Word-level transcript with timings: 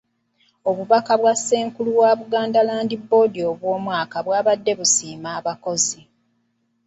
Obubaka 0.69 1.13
bwa 1.21 1.33
ssenkulu 1.37 1.91
wa 2.01 2.11
Buganda 2.19 2.59
Landa 2.67 2.97
Board 3.07 3.33
obw'omwaka 3.51 4.17
bwabadde 4.25 4.71
busiima 4.79 5.29
abakozi. 5.39 6.01